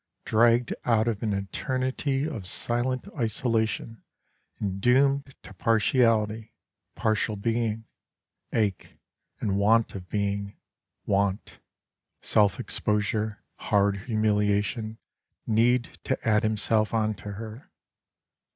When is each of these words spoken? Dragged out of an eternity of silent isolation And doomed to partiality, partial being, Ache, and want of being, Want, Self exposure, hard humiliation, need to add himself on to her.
Dragged 0.25 0.73
out 0.83 1.07
of 1.07 1.21
an 1.21 1.31
eternity 1.31 2.27
of 2.27 2.47
silent 2.47 3.05
isolation 3.15 4.01
And 4.57 4.81
doomed 4.81 5.35
to 5.43 5.53
partiality, 5.53 6.55
partial 6.95 7.35
being, 7.35 7.85
Ache, 8.51 8.97
and 9.39 9.57
want 9.59 9.93
of 9.93 10.09
being, 10.09 10.57
Want, 11.05 11.59
Self 12.19 12.59
exposure, 12.59 13.43
hard 13.57 13.97
humiliation, 13.97 14.97
need 15.45 15.99
to 16.05 16.17
add 16.27 16.41
himself 16.41 16.95
on 16.95 17.13
to 17.13 17.33
her. 17.33 17.69